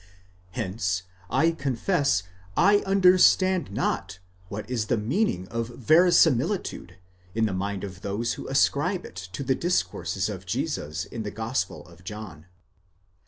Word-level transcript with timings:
2 0.55 0.61
Hence, 0.61 1.03
I 1.29 1.51
confess, 1.51 2.23
I 2.57 2.79
understand 2.87 3.71
not 3.71 4.17
what 4.49 4.67
is 4.67 4.87
the 4.87 4.97
meaning 4.97 5.47
of 5.49 5.67
verisimilitude 5.67 6.97
in 7.35 7.45
the 7.45 7.53
mind 7.53 7.83
of 7.83 8.01
those 8.01 8.33
who: 8.33 8.47
ascribe 8.47 9.05
it 9.05 9.15
to 9.33 9.43
the 9.43 9.53
discourses 9.53 10.27
of 10.27 10.47
Jesus 10.47 11.05
in 11.05 11.21
the 11.21 11.29
Gospel 11.29 11.87
of 11.87 12.03
John. 12.03 12.47